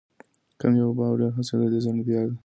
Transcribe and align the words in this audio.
کمې 0.59 0.81
اوبه 0.85 1.03
او 1.09 1.15
ډېر 1.19 1.31
حاصل 1.37 1.57
د 1.61 1.63
دې 1.73 1.79
ځانګړتیا 1.85 2.21
ده. 2.29 2.35